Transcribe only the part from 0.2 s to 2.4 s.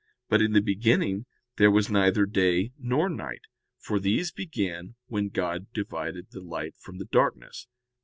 But in the beginning there was neither